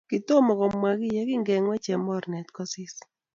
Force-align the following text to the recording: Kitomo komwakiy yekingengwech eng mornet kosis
Kitomo 0.09 0.51
komwakiy 0.59 1.15
yekingengwech 1.17 1.87
eng 1.93 2.03
mornet 2.05 2.47
kosis 2.55 2.95